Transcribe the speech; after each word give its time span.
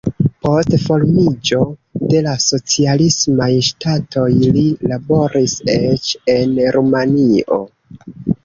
Post 0.45 0.75
formiĝo 0.83 1.59
de 2.13 2.21
la 2.29 2.33
socialismaj 2.45 3.49
ŝtatoj 3.69 4.27
li 4.57 4.65
laboris 4.95 5.57
eĉ 5.77 6.11
en 6.37 6.59
Rumanio. 6.79 7.63